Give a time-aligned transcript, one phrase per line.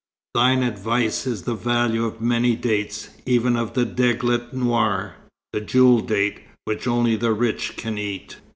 [0.33, 5.13] "Thine advice is of the value of many dates, even of the deglet nour,
[5.53, 8.37] the jewel date, which only the rich can eat."